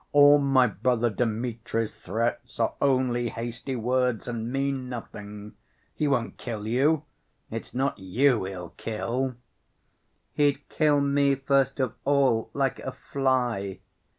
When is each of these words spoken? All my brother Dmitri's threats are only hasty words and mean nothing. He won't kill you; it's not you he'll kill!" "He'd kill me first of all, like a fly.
All 0.13 0.39
my 0.39 0.65
brother 0.65 1.11
Dmitri's 1.11 1.93
threats 1.93 2.59
are 2.59 2.73
only 2.81 3.29
hasty 3.29 3.75
words 3.75 4.27
and 4.27 4.51
mean 4.51 4.89
nothing. 4.89 5.53
He 5.93 6.07
won't 6.07 6.37
kill 6.39 6.65
you; 6.65 7.03
it's 7.51 7.75
not 7.75 7.99
you 7.99 8.45
he'll 8.45 8.69
kill!" 8.77 9.35
"He'd 10.33 10.67
kill 10.69 11.01
me 11.01 11.35
first 11.35 11.79
of 11.79 11.93
all, 12.03 12.49
like 12.55 12.79
a 12.79 12.93
fly. 12.93 13.77